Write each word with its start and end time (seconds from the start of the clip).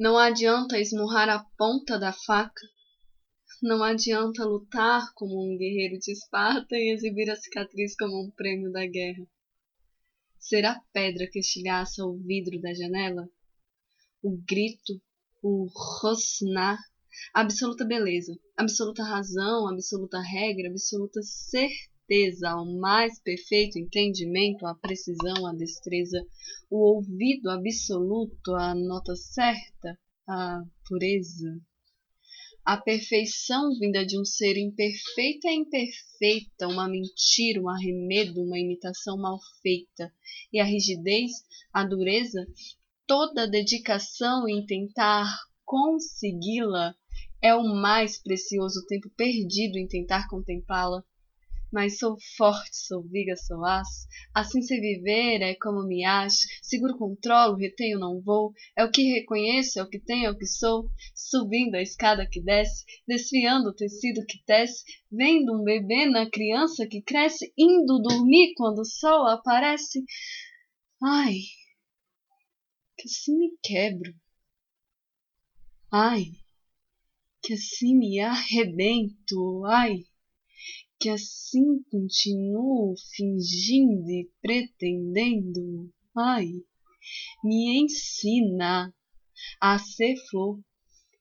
Não 0.00 0.16
adianta 0.16 0.80
esmurrar 0.80 1.28
a 1.28 1.44
ponta 1.58 1.98
da 1.98 2.10
faca. 2.10 2.66
Não 3.62 3.82
adianta 3.82 4.46
lutar 4.46 5.12
como 5.12 5.44
um 5.44 5.58
guerreiro 5.58 5.98
de 5.98 6.12
Esparta 6.12 6.74
e 6.74 6.90
exibir 6.90 7.28
a 7.28 7.36
cicatriz 7.36 7.94
como 7.96 8.24
um 8.24 8.30
prêmio 8.30 8.72
da 8.72 8.86
guerra. 8.86 9.26
Ser 10.38 10.64
a 10.64 10.80
pedra 10.90 11.28
que 11.30 11.40
estilhaça 11.40 12.02
o 12.02 12.16
vidro 12.16 12.58
da 12.62 12.72
janela? 12.72 13.28
O 14.22 14.38
grito, 14.48 14.98
o 15.42 15.66
rosnar, 16.00 16.78
absoluta 17.34 17.84
beleza, 17.84 18.32
absoluta 18.56 19.04
razão, 19.04 19.68
absoluta 19.68 20.18
regra, 20.18 20.70
absoluta 20.70 21.20
certeza, 21.22 21.90
ao 22.44 22.66
mais 22.66 23.20
perfeito 23.20 23.78
entendimento, 23.78 24.66
a 24.66 24.74
precisão, 24.74 25.46
a 25.46 25.54
destreza, 25.54 26.20
o 26.68 26.96
ouvido 26.96 27.48
absoluto, 27.48 28.52
a 28.56 28.74
nota 28.74 29.14
certa, 29.14 29.96
a 30.28 30.64
pureza. 30.88 31.60
A 32.64 32.76
perfeição 32.76 33.70
vinda 33.78 34.04
de 34.04 34.18
um 34.20 34.24
ser 34.24 34.56
imperfeito 34.56 35.46
é 35.46 35.54
imperfeita, 35.54 36.66
uma 36.66 36.88
mentira, 36.88 37.62
um 37.62 37.68
arremedo, 37.68 38.42
uma 38.42 38.58
imitação 38.58 39.16
mal 39.16 39.38
feita. 39.62 40.12
E 40.52 40.58
a 40.58 40.64
rigidez, 40.64 41.30
a 41.72 41.84
dureza, 41.84 42.44
toda 43.06 43.48
dedicação 43.48 44.48
em 44.48 44.66
tentar 44.66 45.32
consegui-la 45.64 46.92
é 47.40 47.54
o 47.54 47.62
mais 47.62 48.20
precioso 48.20 48.84
tempo 48.88 49.08
perdido 49.16 49.78
em 49.78 49.86
tentar 49.86 50.28
contemplá-la. 50.28 51.04
Mas 51.72 51.98
sou 51.98 52.16
forte, 52.36 52.76
sou 52.76 53.02
viga, 53.02 53.36
sou 53.36 53.64
aço. 53.64 54.06
Assim 54.34 54.60
sei 54.62 54.80
viver, 54.80 55.40
é 55.42 55.54
como 55.54 55.86
me 55.86 56.04
acho. 56.04 56.38
Seguro, 56.62 56.98
controlo, 56.98 57.56
retenho, 57.56 57.98
não 57.98 58.20
vou. 58.20 58.52
É 58.76 58.84
o 58.84 58.90
que 58.90 59.02
reconheço, 59.02 59.78
é 59.78 59.82
o 59.82 59.88
que 59.88 60.00
tenho, 60.00 60.26
é 60.26 60.30
o 60.30 60.36
que 60.36 60.46
sou. 60.46 60.90
Subindo 61.14 61.76
a 61.76 61.82
escada 61.82 62.26
que 62.28 62.42
desce, 62.42 62.84
desfiando 63.06 63.68
o 63.68 63.74
tecido 63.74 64.24
que 64.26 64.42
tece, 64.44 64.82
vendo 65.10 65.60
um 65.60 65.64
bebê 65.64 66.06
na 66.06 66.28
criança 66.28 66.86
que 66.88 67.02
cresce, 67.02 67.52
indo 67.56 68.00
dormir 68.00 68.52
quando 68.56 68.80
o 68.80 68.84
sol 68.84 69.26
aparece. 69.28 70.02
Ai, 71.02 71.36
que 72.96 73.08
assim 73.08 73.38
me 73.38 73.50
quebro. 73.62 74.12
Ai, 75.92 76.24
que 77.42 77.54
assim 77.54 77.96
me 77.96 78.20
arrebento. 78.20 79.64
Ai, 79.66 80.04
que 81.00 81.08
assim 81.08 81.82
continuo 81.90 82.94
fingindo 83.16 84.10
e 84.10 84.30
pretendendo. 84.42 85.90
Ai, 86.16 86.50
me 87.42 87.80
ensina 87.80 88.94
a 89.60 89.78
ser 89.78 90.14
flor 90.28 90.60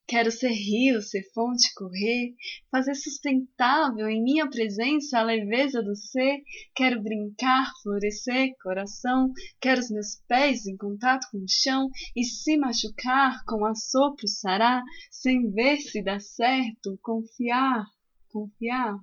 Quero 0.10 0.32
ser 0.32 0.50
rio, 0.50 1.04
ser 1.04 1.22
fonte, 1.36 1.72
correr, 1.76 2.34
fazer 2.72 2.96
sustentável 2.96 4.10
em 4.10 4.24
minha 4.24 4.50
presença 4.50 5.20
a 5.20 5.24
leveza 5.24 5.84
do 5.84 5.96
ser. 5.96 6.42
Quero 6.74 7.04
brincar, 7.04 7.72
florescer, 7.84 8.56
coração. 8.64 9.32
Quero 9.62 9.80
os 9.80 9.92
meus 9.92 10.16
pés 10.28 10.66
em 10.66 10.76
contato 10.76 11.28
com 11.32 11.38
o 11.38 11.48
chão 11.48 11.88
e 12.16 12.24
se 12.24 12.58
machucar 12.58 13.46
com 13.46 13.64
assopro 13.64 14.28
sarar, 14.28 14.82
sem 15.12 15.52
ver 15.52 15.78
se 15.78 16.02
dá 16.02 16.20
certo, 16.20 16.98
confiar, 17.04 17.86
confiar. 18.30 18.98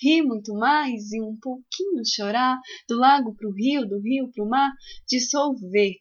Rir 0.00 0.22
muito 0.22 0.54
mais 0.54 1.12
e 1.12 1.20
um 1.20 1.36
pouquinho 1.40 2.04
chorar, 2.06 2.58
do 2.88 2.96
lago 2.96 3.34
pro 3.34 3.52
rio, 3.52 3.86
do 3.86 4.00
rio 4.00 4.30
pro 4.32 4.48
mar, 4.48 4.72
dissolver 5.08 5.94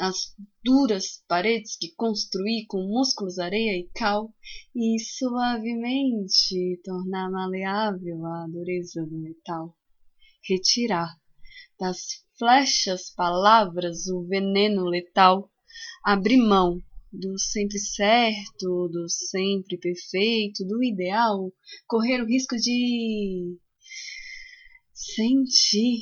as 0.00 0.34
duras 0.64 1.22
paredes 1.28 1.76
que 1.76 1.94
construí 1.94 2.64
com 2.66 2.78
músculos, 2.88 3.38
areia 3.38 3.78
e 3.78 3.90
cal, 3.94 4.32
e 4.74 4.98
suavemente 4.98 6.80
tornar 6.82 7.30
maleável 7.30 8.24
a 8.24 8.46
dureza 8.48 9.04
do 9.04 9.18
metal. 9.18 9.76
Retirar 10.48 11.14
das 11.78 12.24
flechas 12.38 13.10
palavras 13.10 14.06
o 14.06 14.22
veneno 14.26 14.84
letal, 14.84 15.50
abrir 16.04 16.38
mão 16.38 16.78
do 17.12 17.38
sempre 17.38 17.78
certo, 17.78 18.88
do 18.88 19.08
sempre 19.08 19.76
perfeito, 19.76 20.64
do 20.64 20.82
ideal, 20.82 21.52
correr 21.86 22.22
o 22.22 22.26
risco 22.26 22.56
de 22.56 23.58
sentir 24.94 26.00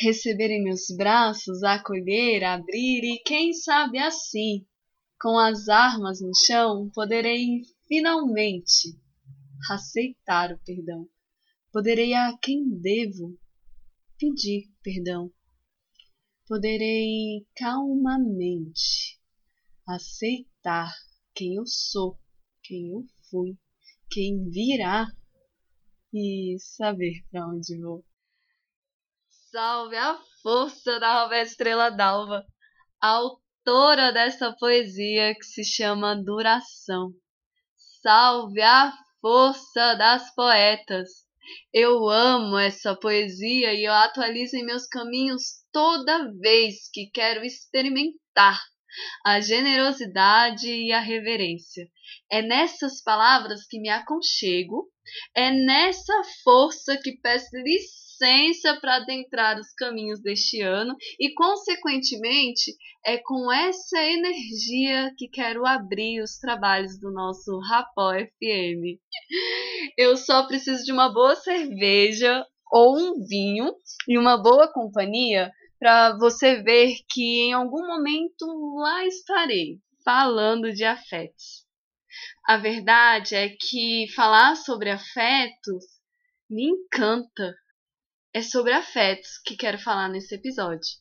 receber 0.00 0.50
em 0.50 0.62
meus 0.62 0.86
braços, 0.96 1.62
acolher, 1.62 2.44
abrir 2.44 3.02
e 3.04 3.22
quem 3.24 3.52
sabe 3.52 3.98
assim, 3.98 4.64
com 5.20 5.36
as 5.36 5.68
armas 5.68 6.20
no 6.20 6.30
chão, 6.46 6.88
poderei 6.94 7.62
finalmente 7.88 8.96
aceitar 9.70 10.52
o 10.52 10.58
perdão. 10.58 11.08
Poderei 11.72 12.14
a 12.14 12.36
quem 12.38 12.68
devo 12.80 13.36
pedir 14.16 14.70
perdão. 14.82 15.30
Poderei 16.46 17.44
calmamente 17.56 19.17
aceitar 19.88 20.92
quem 21.34 21.54
eu 21.54 21.64
sou, 21.66 22.18
quem 22.62 22.90
eu 22.90 23.04
fui, 23.30 23.56
quem 24.10 24.50
virá 24.50 25.06
e 26.12 26.56
saber 26.60 27.24
para 27.30 27.46
onde 27.46 27.80
vou. 27.80 28.04
Salve 29.50 29.96
a 29.96 30.20
força 30.42 31.00
da 31.00 31.22
Roberta 31.22 31.50
Estrela 31.50 31.90
d'Alva, 31.90 32.44
autora 33.00 34.12
dessa 34.12 34.54
poesia 34.58 35.34
que 35.34 35.44
se 35.44 35.64
chama 35.64 36.22
Duração. 36.22 37.14
Salve 38.02 38.60
a 38.60 38.92
força 39.22 39.94
das 39.94 40.34
poetas. 40.34 41.26
Eu 41.72 42.06
amo 42.10 42.58
essa 42.58 42.94
poesia 42.94 43.72
e 43.72 43.84
eu 43.84 43.92
atualizo 43.92 44.54
em 44.54 44.66
meus 44.66 44.86
caminhos 44.86 45.64
toda 45.72 46.30
vez 46.34 46.90
que 46.92 47.10
quero 47.10 47.42
experimentar 47.42 48.60
a 49.24 49.40
generosidade 49.40 50.68
e 50.68 50.92
a 50.92 51.00
reverência. 51.00 51.88
É 52.30 52.42
nessas 52.42 53.02
palavras 53.02 53.66
que 53.66 53.80
me 53.80 53.88
aconchego, 53.88 54.88
é 55.34 55.50
nessa 55.50 56.14
força 56.44 56.98
que 57.02 57.18
peço 57.20 57.56
licença 57.56 58.78
para 58.80 58.96
adentrar 58.96 59.58
os 59.58 59.72
caminhos 59.74 60.20
deste 60.20 60.60
ano 60.60 60.96
e, 61.18 61.32
consequentemente, 61.34 62.74
é 63.06 63.16
com 63.18 63.52
essa 63.52 64.02
energia 64.02 65.14
que 65.16 65.28
quero 65.28 65.64
abrir 65.64 66.20
os 66.20 66.38
trabalhos 66.38 66.98
do 66.98 67.12
nosso 67.12 67.58
Rapó 67.60 68.12
FM. 68.12 68.98
Eu 69.96 70.16
só 70.16 70.46
preciso 70.46 70.84
de 70.84 70.92
uma 70.92 71.12
boa 71.12 71.36
cerveja 71.36 72.44
ou 72.70 72.98
um 72.98 73.26
vinho 73.26 73.72
e 74.06 74.18
uma 74.18 74.36
boa 74.36 74.70
companhia 74.72 75.50
para 75.78 76.16
você 76.18 76.62
ver 76.62 76.96
que 77.08 77.42
em 77.42 77.52
algum 77.52 77.86
momento 77.86 78.46
lá 78.76 79.04
estarei 79.06 79.80
falando 80.04 80.72
de 80.72 80.84
afetos. 80.84 81.66
A 82.46 82.56
verdade 82.56 83.34
é 83.34 83.50
que 83.50 84.06
falar 84.14 84.56
sobre 84.56 84.90
afetos 84.90 85.84
me 86.48 86.64
encanta 86.64 87.54
é 88.32 88.42
sobre 88.42 88.72
afetos 88.72 89.38
que 89.44 89.56
quero 89.56 89.78
falar 89.78 90.08
nesse 90.08 90.34
episódio. 90.34 90.98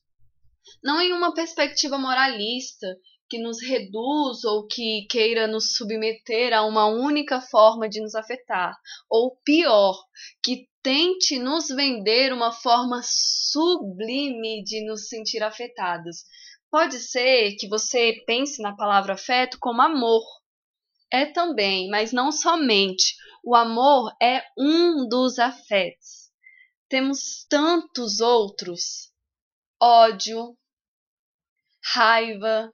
Não 0.84 1.00
em 1.02 1.14
uma 1.14 1.34
perspectiva 1.34 1.98
moralista 1.98 2.88
que 3.30 3.40
nos 3.40 3.62
reduz 3.62 4.44
ou 4.44 4.68
que 4.68 5.06
queira 5.10 5.48
nos 5.48 5.76
submeter 5.76 6.54
a 6.54 6.66
uma 6.66 6.86
única 6.86 7.42
forma 7.42 7.90
de 7.90 8.02
nos 8.02 8.16
afetar, 8.16 8.74
ou 9.10 9.36
pior, 9.44 9.98
que 10.44 10.68
tente 10.88 11.38
nos 11.38 11.68
vender 11.68 12.32
uma 12.32 12.52
forma 12.52 13.02
sublime 13.04 14.64
de 14.64 14.86
nos 14.86 15.10
sentir 15.10 15.44
afetados. 15.44 16.24
Pode 16.72 17.00
ser 17.00 17.56
que 17.58 17.68
você 17.68 18.24
pense 18.26 18.62
na 18.62 18.74
palavra 18.74 19.16
afeto 19.16 19.58
como 19.60 19.82
amor. 19.82 20.24
É 21.12 21.26
também, 21.26 21.90
mas 21.90 22.14
não 22.14 22.32
somente. 22.32 23.16
O 23.44 23.54
amor 23.54 24.16
é 24.22 24.42
um 24.58 25.08
dos 25.10 25.40
afetos 25.40 26.28
temos 26.90 27.46
tantos 27.50 28.22
outros: 28.22 29.12
ódio, 29.82 30.58
raiva, 31.94 32.74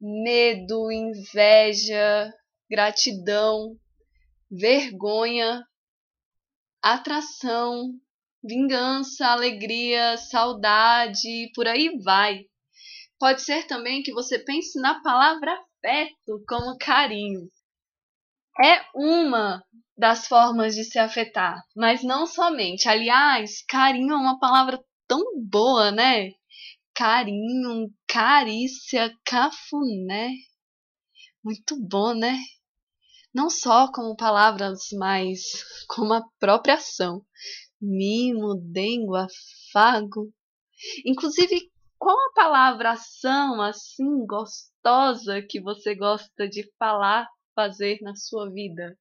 medo, 0.00 0.92
inveja, 0.92 2.30
gratidão, 2.68 3.78
vergonha, 4.50 5.66
atração, 6.92 7.92
vingança, 8.42 9.26
alegria, 9.26 10.16
saudade, 10.16 11.50
por 11.54 11.66
aí 11.66 11.98
vai. 12.02 12.44
Pode 13.18 13.42
ser 13.42 13.66
também 13.66 14.02
que 14.02 14.12
você 14.12 14.38
pense 14.38 14.80
na 14.80 15.00
palavra 15.02 15.52
afeto 15.52 16.44
como 16.48 16.76
carinho. 16.78 17.48
É 18.62 18.84
uma 18.94 19.64
das 19.96 20.26
formas 20.26 20.74
de 20.74 20.84
se 20.84 20.98
afetar, 20.98 21.62
mas 21.74 22.02
não 22.02 22.26
somente. 22.26 22.88
Aliás, 22.88 23.64
carinho 23.66 24.12
é 24.12 24.16
uma 24.16 24.38
palavra 24.38 24.78
tão 25.08 25.22
boa, 25.42 25.90
né? 25.90 26.32
carinho, 26.94 27.92
carícia, 28.06 29.12
cafuné. 29.24 30.30
Muito 31.42 31.76
bom, 31.76 32.14
né? 32.14 32.38
Não 33.34 33.50
só 33.50 33.90
como 33.90 34.16
palavras, 34.16 34.90
mas 34.92 35.40
como 35.88 36.12
a 36.12 36.22
própria 36.38 36.74
ação. 36.74 37.26
Mimo, 37.80 38.54
dengo, 38.54 39.16
afago. 39.16 40.32
Inclusive, 41.04 41.68
qual 41.98 42.16
a 42.16 42.32
palavra 42.32 42.92
ação 42.92 43.60
assim 43.60 44.24
gostosa 44.24 45.42
que 45.42 45.60
você 45.60 45.96
gosta 45.96 46.48
de 46.48 46.70
falar, 46.78 47.28
fazer 47.56 47.98
na 48.02 48.14
sua 48.14 48.48
vida? 48.50 48.96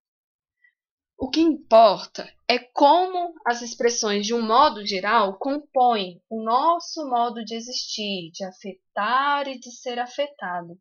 O 1.15 1.29
que 1.29 1.39
importa 1.39 2.27
é 2.47 2.57
como 2.57 3.35
as 3.45 3.61
expressões, 3.61 4.25
de 4.25 4.33
um 4.33 4.41
modo 4.41 4.85
geral, 4.85 5.37
compõem 5.37 6.19
o 6.27 6.43
nosso 6.43 7.07
modo 7.07 7.45
de 7.45 7.55
existir, 7.55 8.31
de 8.31 8.43
afetar 8.43 9.47
e 9.47 9.59
de 9.59 9.71
ser 9.71 9.99
afetado. 9.99 10.77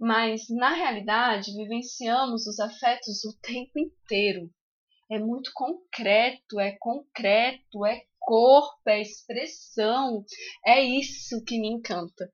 Mas, 0.00 0.48
na 0.48 0.72
realidade, 0.72 1.54
vivenciamos 1.54 2.46
os 2.46 2.58
afetos 2.58 3.22
o 3.22 3.38
tempo 3.38 3.78
inteiro. 3.78 4.50
É 5.10 5.18
muito 5.18 5.50
concreto, 5.52 6.58
é 6.58 6.74
concreto, 6.78 7.84
é 7.84 8.00
corpo, 8.18 8.80
é 8.88 9.02
expressão. 9.02 10.24
É 10.64 10.80
isso 10.80 11.44
que 11.44 11.60
me 11.60 11.68
encanta. 11.68 12.32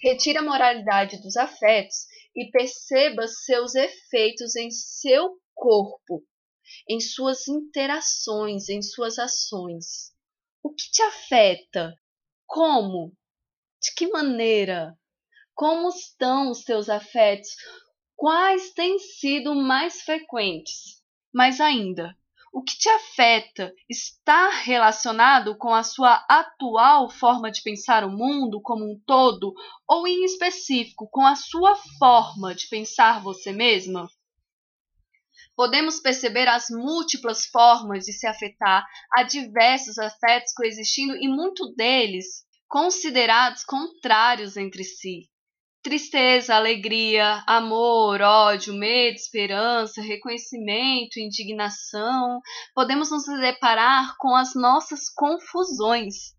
Retire 0.00 0.38
a 0.38 0.42
moralidade 0.42 1.20
dos 1.20 1.36
afetos 1.36 2.06
e 2.34 2.50
perceba 2.50 3.28
seus 3.28 3.74
efeitos 3.74 4.56
em 4.56 4.70
seu 4.70 5.38
corpo, 5.54 6.24
em 6.88 6.98
suas 7.00 7.46
interações, 7.48 8.70
em 8.70 8.80
suas 8.80 9.18
ações. 9.18 10.10
O 10.62 10.72
que 10.72 10.90
te 10.90 11.02
afeta? 11.02 11.94
Como? 12.46 13.12
De 13.78 13.92
que 13.94 14.08
maneira? 14.08 14.98
Como 15.56 15.88
estão 15.88 16.50
os 16.50 16.64
teus 16.64 16.90
afetos? 16.90 17.48
Quais 18.14 18.74
têm 18.74 18.98
sido 18.98 19.54
mais 19.54 20.02
frequentes? 20.02 21.02
Mais 21.32 21.62
ainda, 21.62 22.14
o 22.52 22.62
que 22.62 22.76
te 22.76 22.90
afeta 22.90 23.72
está 23.88 24.50
relacionado 24.50 25.56
com 25.56 25.72
a 25.72 25.82
sua 25.82 26.26
atual 26.28 27.08
forma 27.08 27.50
de 27.50 27.62
pensar 27.62 28.04
o 28.04 28.10
mundo 28.10 28.60
como 28.60 28.84
um 28.84 29.00
todo 29.06 29.54
ou, 29.88 30.06
em 30.06 30.26
específico, 30.26 31.08
com 31.10 31.26
a 31.26 31.34
sua 31.34 31.74
forma 31.98 32.54
de 32.54 32.68
pensar 32.68 33.22
você 33.22 33.50
mesma? 33.50 34.10
Podemos 35.56 36.00
perceber 36.00 36.48
as 36.48 36.66
múltiplas 36.68 37.46
formas 37.46 38.04
de 38.04 38.12
se 38.12 38.26
afetar, 38.26 38.86
há 39.10 39.22
diversos 39.22 39.96
afetos 39.96 40.52
coexistindo 40.52 41.16
e 41.16 41.26
muitos 41.26 41.74
deles 41.74 42.44
considerados 42.68 43.64
contrários 43.64 44.58
entre 44.58 44.84
si. 44.84 45.30
Tristeza, 45.86 46.56
alegria, 46.56 47.44
amor, 47.46 48.20
ódio, 48.20 48.74
medo, 48.74 49.14
esperança, 49.14 50.02
reconhecimento, 50.02 51.20
indignação. 51.20 52.40
Podemos 52.74 53.08
nos 53.08 53.24
deparar 53.40 54.16
com 54.18 54.34
as 54.34 54.56
nossas 54.56 55.08
confusões, 55.08 56.34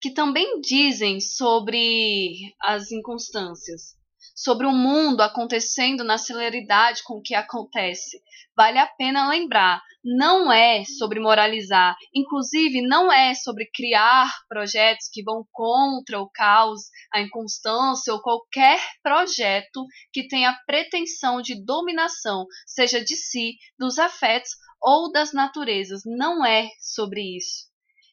que 0.00 0.12
também 0.12 0.60
dizem 0.60 1.20
sobre 1.20 2.54
as 2.62 2.92
inconstâncias 2.92 3.97
sobre 4.38 4.68
o 4.68 4.72
mundo 4.72 5.20
acontecendo 5.20 6.04
na 6.04 6.16
celeridade 6.16 7.02
com 7.02 7.20
que 7.20 7.34
acontece. 7.34 8.22
Vale 8.56 8.78
a 8.78 8.86
pena 8.86 9.28
lembrar, 9.28 9.82
não 10.04 10.52
é 10.52 10.84
sobre 10.84 11.18
moralizar, 11.18 11.96
inclusive 12.14 12.80
não 12.80 13.12
é 13.12 13.34
sobre 13.34 13.68
criar 13.74 14.32
projetos 14.48 15.08
que 15.12 15.24
vão 15.24 15.44
contra 15.50 16.20
o 16.20 16.30
caos, 16.30 16.82
a 17.12 17.20
inconstância 17.20 18.12
ou 18.12 18.22
qualquer 18.22 18.80
projeto 19.02 19.84
que 20.12 20.28
tenha 20.28 20.56
pretensão 20.66 21.42
de 21.42 21.60
dominação, 21.64 22.46
seja 22.64 23.02
de 23.02 23.16
si, 23.16 23.56
dos 23.76 23.98
afetos 23.98 24.50
ou 24.80 25.10
das 25.10 25.32
naturezas. 25.32 26.02
Não 26.06 26.46
é 26.46 26.68
sobre 26.80 27.36
isso. 27.36 27.66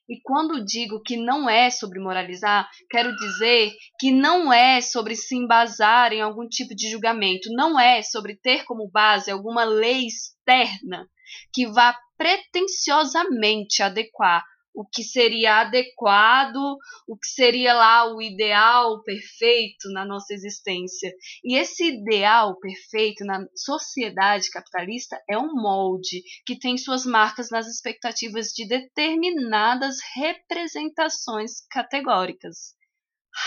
E 0.08 0.22
quando 0.22 0.64
digo 0.64 1.02
que 1.02 1.18
não 1.18 1.50
é 1.50 1.70
sobre 1.70 2.00
moralizar, 2.00 2.70
quero 2.90 3.16
dizer 3.16 3.74
que 4.00 4.12
não 4.12 4.54
é 4.54 4.80
sobre 4.80 5.16
se 5.16 5.36
embasar 5.36 6.14
em 6.14 6.22
algum 6.22 6.48
tipo 6.48 6.76
de 6.76 6.92
julgamento, 6.92 7.50
não 7.52 7.80
é 7.80 8.02
sobre 8.04 8.36
ter 8.36 8.64
como 8.66 8.90
base 8.90 9.32
alguma 9.32 9.64
lei 9.64 10.06
externa 10.06 11.10
que 11.52 11.66
vá 11.68 11.98
pretensiosamente 12.18 13.82
adequar 13.82 14.46
o 14.76 14.86
que 14.86 15.04
seria 15.04 15.62
adequado, 15.62 16.78
o 17.08 17.18
que 17.18 17.28
seria 17.28 17.74
lá 17.74 18.14
o 18.14 18.22
ideal 18.22 19.02
perfeito 19.04 19.90
na 19.94 20.06
nossa 20.06 20.34
existência. 20.34 21.12
E 21.44 21.58
esse 21.58 21.86
ideal 21.86 22.60
perfeito 22.60 23.24
na 23.24 23.46
sociedade 23.56 24.50
capitalista 24.50 25.22
é 25.30 25.38
um 25.38 25.54
molde 25.54 26.22
que 26.46 26.60
tem 26.60 26.78
suas 26.78 27.06
marcas 27.06 27.50
nas 27.50 27.68
expectativas 27.68 28.48
de 28.48 28.68
determinadas 28.68 29.96
representações 30.16 31.66
categóricas. 31.70 32.76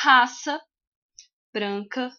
Raça 0.02 0.58
branca, 1.52 2.10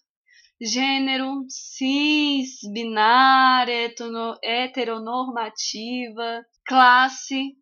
gênero 0.62 1.46
cis, 1.48 2.60
binária, 2.74 3.94
heteronormativa, 4.44 6.44
classe 6.66 7.56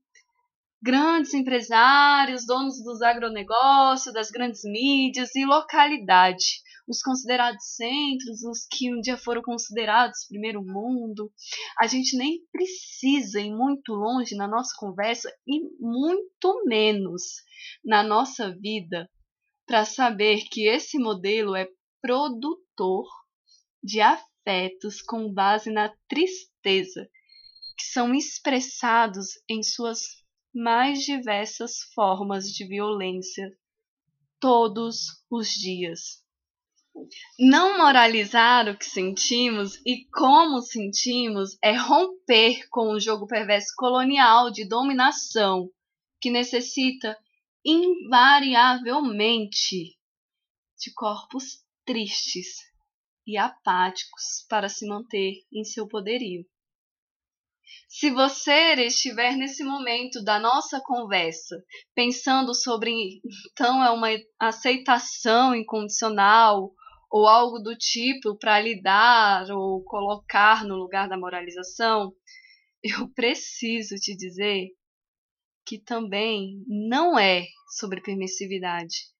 grandes 0.81 1.33
empresários, 1.33 2.45
donos 2.45 2.83
dos 2.83 3.01
agronegócios, 3.01 4.13
das 4.13 4.29
grandes 4.29 4.61
mídias 4.63 5.35
e 5.35 5.45
localidade, 5.45 6.61
os 6.87 7.01
considerados 7.01 7.75
centros, 7.75 8.43
os 8.43 8.65
que 8.69 8.93
um 8.93 9.01
dia 9.01 9.17
foram 9.17 9.41
considerados 9.41 10.25
primeiro 10.27 10.63
mundo. 10.63 11.31
A 11.79 11.87
gente 11.87 12.15
nem 12.15 12.39
precisa 12.51 13.41
ir 13.41 13.51
muito 13.51 13.93
longe 13.93 14.35
na 14.35 14.47
nossa 14.47 14.73
conversa 14.77 15.29
e 15.45 15.61
muito 15.79 16.63
menos 16.65 17.23
na 17.83 18.03
nossa 18.03 18.55
vida 18.55 19.09
para 19.65 19.83
saber 19.83 20.43
que 20.49 20.65
esse 20.67 20.97
modelo 20.97 21.55
é 21.55 21.67
produtor 22.01 23.05
de 23.83 23.99
afetos 23.99 25.01
com 25.01 25.33
base 25.33 25.69
na 25.69 25.93
tristeza, 26.07 27.09
que 27.77 27.83
são 27.83 28.15
expressados 28.15 29.31
em 29.49 29.61
suas 29.61 30.25
mais 30.57 31.03
diversas 31.03 31.83
formas 31.93 32.45
de 32.45 32.65
violência 32.65 33.55
todos 34.39 35.23
os 35.29 35.49
dias. 35.49 36.25
Não 37.39 37.77
moralizar 37.77 38.67
o 38.67 38.75
que 38.75 38.85
sentimos 38.85 39.75
e 39.85 40.07
como 40.09 40.59
sentimos 40.61 41.55
é 41.63 41.77
romper 41.77 42.67
com 42.69 42.91
o 42.91 42.99
jogo 42.99 43.27
perverso 43.27 43.71
colonial 43.77 44.49
de 44.49 44.67
dominação 44.67 45.69
que 46.19 46.31
necessita 46.31 47.15
invariavelmente 47.63 49.95
de 50.79 50.91
corpos 50.95 51.63
tristes 51.85 52.47
e 53.27 53.37
apáticos 53.37 54.43
para 54.49 54.69
se 54.69 54.87
manter 54.87 55.35
em 55.53 55.63
seu 55.63 55.87
poderio. 55.87 56.43
Se 57.89 58.11
você 58.11 58.73
estiver 58.75 59.35
nesse 59.35 59.63
momento 59.63 60.23
da 60.23 60.39
nossa 60.39 60.81
conversa 60.81 61.55
pensando 61.95 62.53
sobre 62.53 63.21
então 63.51 63.83
é 63.83 63.89
uma 63.91 64.09
aceitação 64.39 65.55
incondicional 65.55 66.71
ou 67.09 67.27
algo 67.27 67.59
do 67.59 67.75
tipo 67.75 68.37
para 68.37 68.59
lidar 68.59 69.49
ou 69.51 69.83
colocar 69.83 70.65
no 70.65 70.75
lugar 70.75 71.07
da 71.07 71.17
moralização, 71.17 72.13
eu 72.83 73.07
preciso 73.13 73.95
te 73.95 74.15
dizer 74.15 74.67
que 75.65 75.77
também 75.77 76.63
não 76.67 77.17
é 77.17 77.45
sobre 77.77 78.01
permissividade. 78.01 79.11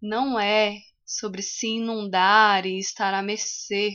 Não 0.00 0.38
é 0.38 0.76
sobre 1.04 1.40
se 1.40 1.68
inundar 1.68 2.66
e 2.66 2.78
estar 2.78 3.14
à 3.14 3.22
mercê 3.22 3.94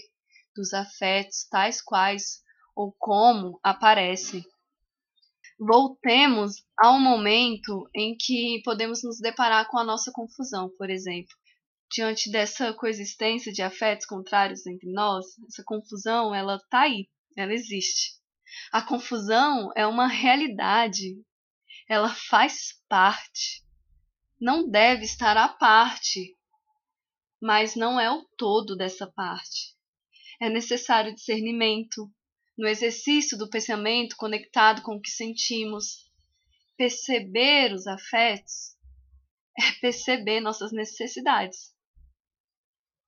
dos 0.55 0.73
afetos 0.73 1.45
tais 1.49 1.81
quais 1.81 2.40
ou 2.75 2.93
como 2.97 3.59
aparece. 3.63 4.45
Voltemos 5.59 6.63
ao 6.77 6.99
momento 6.99 7.87
em 7.93 8.15
que 8.17 8.61
podemos 8.63 9.03
nos 9.03 9.19
deparar 9.19 9.67
com 9.69 9.77
a 9.77 9.83
nossa 9.83 10.11
confusão, 10.11 10.69
por 10.77 10.89
exemplo. 10.89 11.35
Diante 11.91 12.31
dessa 12.31 12.73
coexistência 12.73 13.51
de 13.51 13.61
afetos 13.61 14.05
contrários 14.05 14.65
entre 14.65 14.91
nós, 14.91 15.25
essa 15.47 15.63
confusão, 15.63 16.33
ela 16.33 16.55
está 16.55 16.81
aí, 16.81 17.07
ela 17.37 17.53
existe. 17.53 18.19
A 18.71 18.81
confusão 18.81 19.71
é 19.75 19.85
uma 19.85 20.07
realidade, 20.07 21.21
ela 21.87 22.09
faz 22.09 22.81
parte. 22.89 23.63
Não 24.39 24.69
deve 24.69 25.03
estar 25.03 25.37
à 25.37 25.47
parte, 25.47 26.35
mas 27.41 27.75
não 27.75 27.99
é 27.99 28.09
o 28.09 28.25
todo 28.37 28.75
dessa 28.75 29.05
parte. 29.05 29.75
É 30.41 30.49
necessário 30.49 31.13
discernimento, 31.13 32.11
no 32.61 32.67
exercício 32.67 33.35
do 33.39 33.49
pensamento 33.49 34.15
conectado 34.15 34.83
com 34.83 34.95
o 34.95 35.01
que 35.01 35.09
sentimos, 35.09 36.07
perceber 36.77 37.73
os 37.73 37.87
afetos 37.87 38.77
é 39.57 39.71
perceber 39.81 40.39
nossas 40.41 40.71
necessidades, 40.71 41.73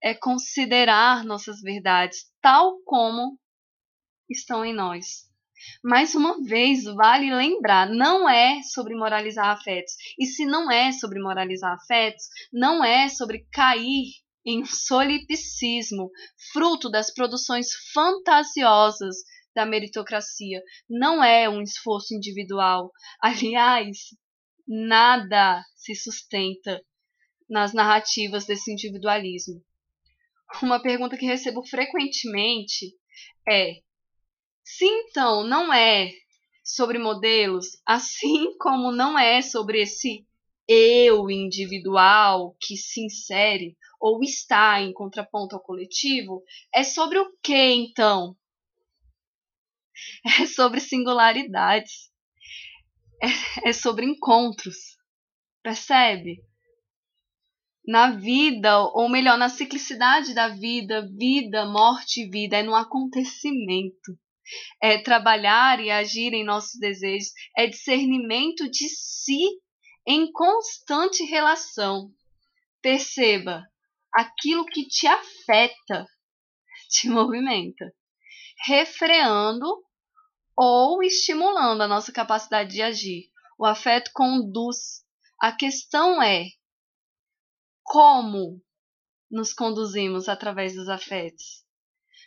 é 0.01 0.15
considerar 0.15 1.23
nossas 1.23 1.61
verdades 1.61 2.31
tal 2.41 2.79
como 2.83 3.39
estão 4.27 4.65
em 4.65 4.73
nós. 4.73 5.31
Mais 5.83 6.15
uma 6.15 6.43
vez, 6.43 6.85
vale 6.85 7.33
lembrar, 7.33 7.87
não 7.87 8.27
é 8.27 8.61
sobre 8.63 8.95
moralizar 8.95 9.49
afetos. 9.49 9.93
E 10.19 10.25
se 10.25 10.45
não 10.45 10.69
é 10.69 10.91
sobre 10.91 11.21
moralizar 11.21 11.73
afetos, 11.73 12.25
não 12.51 12.83
é 12.83 13.07
sobre 13.07 13.47
cair 13.51 14.07
em 14.45 14.65
solipsismo, 14.65 16.09
fruto 16.51 16.89
das 16.89 17.13
produções 17.13 17.67
fantasiosas 17.93 19.17
da 19.55 19.65
meritocracia. 19.65 20.61
Não 20.89 21.23
é 21.23 21.49
um 21.49 21.61
esforço 21.61 22.13
individual. 22.13 22.91
Aliás, 23.21 23.97
nada 24.67 25.63
se 25.75 25.95
sustenta 25.95 26.81
nas 27.49 27.73
narrativas 27.73 28.45
desse 28.45 28.71
individualismo. 28.71 29.61
Uma 30.61 30.81
pergunta 30.81 31.17
que 31.17 31.25
recebo 31.25 31.65
frequentemente 31.65 32.93
é: 33.47 33.73
se 34.63 34.85
então 34.85 35.43
não 35.43 35.73
é 35.73 36.11
sobre 36.63 36.97
modelos, 36.97 37.67
assim 37.85 38.55
como 38.57 38.91
não 38.91 39.17
é 39.17 39.41
sobre 39.41 39.81
esse 39.81 40.25
eu 40.67 41.29
individual 41.29 42.55
que 42.61 42.77
se 42.77 43.03
insere 43.03 43.75
ou 43.99 44.23
está 44.23 44.81
em 44.81 44.93
contraponto 44.93 45.55
ao 45.55 45.61
coletivo, 45.61 46.41
é 46.73 46.83
sobre 46.83 47.19
o 47.19 47.35
que 47.41 47.55
então? 47.55 48.35
É 50.41 50.45
sobre 50.45 50.79
singularidades. 50.79 52.11
É, 53.21 53.69
é 53.69 53.73
sobre 53.73 54.05
encontros. 54.05 54.97
Percebe? 55.61 56.43
Na 57.85 58.11
vida, 58.11 58.79
ou 58.79 59.09
melhor, 59.09 59.37
na 59.37 59.49
ciclicidade 59.49 60.33
da 60.33 60.47
vida, 60.47 61.07
vida, 61.15 61.65
morte 61.65 62.21
e 62.21 62.29
vida, 62.29 62.57
é 62.57 62.63
no 62.63 62.75
acontecimento 62.75 64.17
é 64.81 64.97
trabalhar 64.97 65.79
e 65.79 65.89
agir 65.89 66.33
em 66.33 66.43
nossos 66.43 66.79
desejos, 66.79 67.31
é 67.57 67.67
discernimento 67.67 68.69
de 68.69 68.89
si 68.89 69.41
em 70.05 70.31
constante 70.31 71.23
relação. 71.23 72.11
Perceba, 72.81 73.63
aquilo 74.11 74.65
que 74.65 74.85
te 74.87 75.07
afeta 75.07 76.05
te 76.89 77.09
movimenta, 77.09 77.93
refreando 78.65 79.67
ou 80.55 81.03
estimulando 81.03 81.81
a 81.81 81.87
nossa 81.87 82.11
capacidade 82.11 82.71
de 82.71 82.81
agir. 82.81 83.29
O 83.57 83.65
afeto 83.65 84.11
conduz. 84.13 85.03
A 85.41 85.51
questão 85.51 86.21
é 86.21 86.45
como 87.83 88.61
nos 89.29 89.53
conduzimos 89.53 90.29
através 90.29 90.75
dos 90.75 90.87
afetos. 90.87 91.63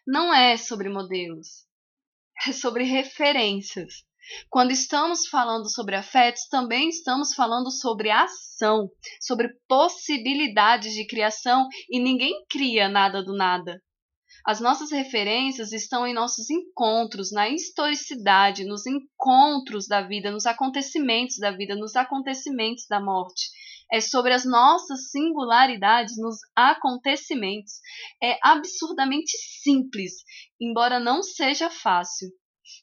Não 0.07 0.33
é 0.33 0.57
sobre 0.57 0.89
modelos, 0.89 1.67
é 2.47 2.53
sobre 2.53 2.85
referências. 2.85 4.05
Quando 4.51 4.73
estamos 4.73 5.29
falando 5.29 5.71
sobre 5.71 5.95
afetos, 5.95 6.47
também 6.49 6.89
estamos 6.89 7.33
falando 7.33 7.71
sobre 7.71 8.11
ação, 8.11 8.91
sobre 9.21 9.49
possibilidades 9.69 10.93
de 10.95 11.07
criação 11.07 11.69
e 11.89 12.01
ninguém 12.01 12.45
cria 12.49 12.89
nada 12.89 13.23
do 13.23 13.35
nada. 13.35 13.81
As 14.47 14.61
nossas 14.61 14.93
referências 14.93 15.73
estão 15.73 16.07
em 16.07 16.15
nossos 16.15 16.49
encontros, 16.51 17.33
na 17.33 17.49
historicidade, 17.49 18.65
nos 18.65 18.87
encontros 18.87 19.89
da 19.89 20.03
vida, 20.03 20.31
nos 20.31 20.47
acontecimentos 20.47 21.37
da 21.39 21.51
vida, 21.51 21.75
nos 21.75 21.97
acontecimentos 21.97 22.87
da 22.87 23.01
morte. 23.01 23.51
É 23.91 24.01
sobre 24.01 24.33
as 24.33 24.45
nossas 24.45 25.11
singularidades 25.11 26.17
nos 26.17 26.37
acontecimentos. 26.55 27.73
É 28.23 28.39
absurdamente 28.41 29.37
simples, 29.63 30.13
embora 30.61 31.01
não 31.01 31.25
seja 31.25 31.69
fácil. 31.69 32.29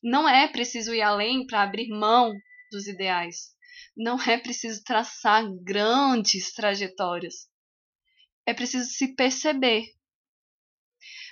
Não 0.04 0.28
é 0.28 0.50
preciso 0.50 0.94
ir 0.94 1.02
além 1.02 1.48
para 1.48 1.64
abrir 1.64 1.88
mão 1.88 2.34
dos 2.74 2.88
ideais. 2.88 3.54
Não 3.96 4.22
é 4.22 4.38
preciso 4.38 4.84
traçar 4.84 5.46
grandes 5.64 6.52
trajetórias. 6.52 7.48
É 8.46 8.54
preciso 8.54 8.90
se 8.90 9.16
perceber. 9.16 9.86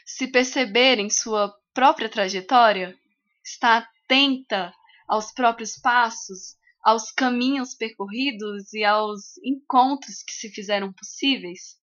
Se 0.05 0.27
perceber 0.27 0.99
em 0.99 1.09
sua 1.09 1.53
própria 1.73 2.09
trajetória, 2.09 2.95
estar 3.43 3.87
atenta 4.11 4.73
aos 5.07 5.31
próprios 5.31 5.77
passos, 5.77 6.57
aos 6.83 7.11
caminhos 7.11 7.73
percorridos 7.73 8.73
e 8.73 8.83
aos 8.83 9.37
encontros 9.43 10.21
que 10.21 10.33
se 10.33 10.49
fizeram 10.49 10.91
possíveis. 10.91 11.79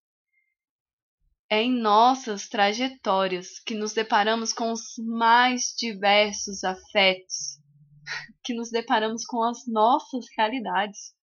É 1.49 1.63
em 1.63 1.71
nossas 1.71 2.47
trajetórias 2.47 3.59
que 3.65 3.73
nos 3.73 3.93
deparamos 3.93 4.53
com 4.53 4.71
os 4.71 4.93
mais 4.99 5.73
diversos 5.75 6.63
afetos, 6.63 7.59
que 8.43 8.53
nos 8.53 8.69
deparamos 8.69 9.25
com 9.25 9.41
as 9.41 9.65
nossas 9.65 10.25
realidades. 10.37 11.15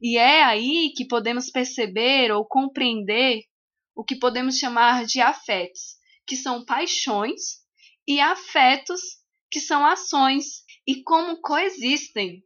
E 0.00 0.16
é 0.16 0.44
aí 0.44 0.92
que 0.94 1.08
podemos 1.08 1.50
perceber 1.50 2.30
ou 2.30 2.46
compreender 2.46 3.40
o 3.96 4.04
que 4.04 4.16
podemos 4.16 4.58
chamar 4.58 5.04
de 5.04 5.20
afetos, 5.20 5.96
que 6.30 6.36
são 6.36 6.64
paixões, 6.64 7.60
e 8.08 8.20
afetos, 8.20 9.00
que 9.50 9.60
são 9.60 9.84
ações, 9.84 10.64
e 10.86 11.02
como 11.02 11.42
coexistem 11.42 12.42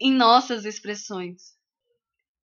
em 0.00 0.12
nossas 0.12 0.64
expressões 0.64 1.58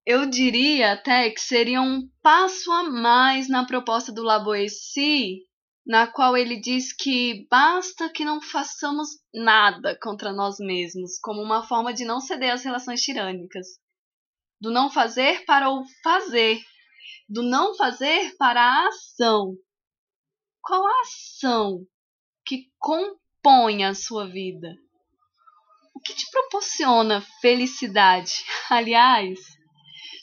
eu 0.06 0.24
diria 0.24 0.92
até 0.92 1.28
que 1.30 1.40
seria 1.40 1.82
um 1.82 2.08
passo 2.22 2.70
a 2.70 2.84
mais 2.84 3.48
na 3.48 3.66
proposta 3.66 4.12
do 4.12 4.22
Laboessi, 4.22 5.42
na 5.84 6.06
qual 6.06 6.36
ele 6.36 6.60
diz 6.60 6.92
que 6.92 7.44
basta 7.50 8.08
que 8.08 8.24
não 8.24 8.40
façamos 8.40 9.08
nada 9.34 9.98
contra 10.00 10.32
nós 10.32 10.58
mesmos, 10.60 11.18
como 11.18 11.42
uma 11.42 11.66
forma 11.66 11.92
de 11.92 12.04
não 12.04 12.20
ceder 12.20 12.52
às 12.52 12.62
relações 12.62 13.02
tirânicas. 13.02 13.66
Do 14.60 14.70
não 14.70 14.88
fazer 14.88 15.44
para 15.44 15.70
o 15.70 15.84
fazer, 16.04 16.60
do 17.28 17.42
não 17.42 17.74
fazer 17.74 18.36
para 18.38 18.62
a 18.62 18.86
ação. 18.86 19.56
Qual 20.66 20.84
a 20.84 21.00
ação 21.02 21.86
que 22.44 22.72
compõe 22.76 23.84
a 23.84 23.94
sua 23.94 24.26
vida? 24.26 24.74
O 25.94 26.00
que 26.00 26.12
te 26.12 26.28
proporciona 26.28 27.20
felicidade? 27.40 28.32
Aliás, 28.68 29.38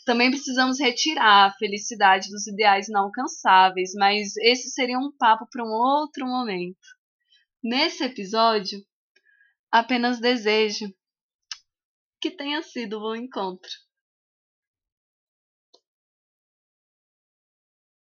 também 0.06 0.30
precisamos 0.30 0.82
retirar 0.82 1.48
a 1.48 1.54
felicidade 1.54 2.30
dos 2.30 2.46
ideais 2.46 2.90
inalcançáveis, 2.90 3.94
mas 3.96 4.36
esse 4.36 4.70
seria 4.70 5.00
um 5.00 5.16
papo 5.18 5.48
para 5.50 5.64
um 5.64 5.72
outro 5.72 6.28
momento. 6.28 6.90
Nesse 7.64 8.04
episódio, 8.04 8.86
apenas 9.72 10.20
desejo 10.20 10.94
que 12.20 12.30
tenha 12.30 12.62
sido 12.62 12.98
um 12.98 13.02
bom 13.02 13.16
encontro. 13.16 13.72